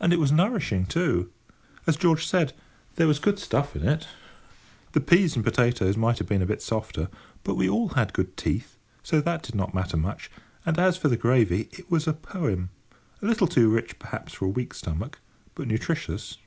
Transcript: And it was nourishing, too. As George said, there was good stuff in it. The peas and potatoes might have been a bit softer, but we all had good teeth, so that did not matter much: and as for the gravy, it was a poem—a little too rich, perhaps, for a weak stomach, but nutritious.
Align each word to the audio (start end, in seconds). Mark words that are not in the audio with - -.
And 0.00 0.12
it 0.12 0.18
was 0.18 0.32
nourishing, 0.32 0.84
too. 0.84 1.30
As 1.86 1.94
George 1.96 2.26
said, 2.26 2.52
there 2.96 3.06
was 3.06 3.20
good 3.20 3.38
stuff 3.38 3.76
in 3.76 3.86
it. 3.86 4.08
The 4.94 5.00
peas 5.00 5.36
and 5.36 5.44
potatoes 5.44 5.96
might 5.96 6.18
have 6.18 6.26
been 6.26 6.42
a 6.42 6.44
bit 6.46 6.60
softer, 6.60 7.06
but 7.44 7.54
we 7.54 7.68
all 7.68 7.90
had 7.90 8.12
good 8.12 8.36
teeth, 8.36 8.76
so 9.04 9.20
that 9.20 9.44
did 9.44 9.54
not 9.54 9.72
matter 9.72 9.96
much: 9.96 10.28
and 10.66 10.76
as 10.76 10.96
for 10.96 11.06
the 11.06 11.16
gravy, 11.16 11.68
it 11.70 11.88
was 11.88 12.08
a 12.08 12.12
poem—a 12.14 13.24
little 13.24 13.46
too 13.46 13.70
rich, 13.70 13.96
perhaps, 14.00 14.32
for 14.32 14.46
a 14.46 14.48
weak 14.48 14.74
stomach, 14.74 15.20
but 15.54 15.68
nutritious. 15.68 16.38